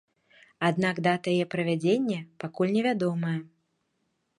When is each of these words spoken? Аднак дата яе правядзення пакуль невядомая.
Аднак 0.69 1.01
дата 1.09 1.35
яе 1.35 1.45
правядзення 1.57 2.19
пакуль 2.45 2.75
невядомая. 2.79 3.39